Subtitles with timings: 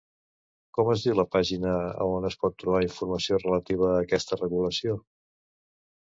[0.75, 1.73] Com es diu la pàgina
[2.05, 4.97] on es pot trobar informació relativa a aquesta regulació?